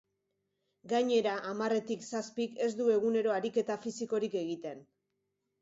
[0.93, 4.83] Gainera, hamarretik zazpik ez du egunero ariketa fisikorik egiten.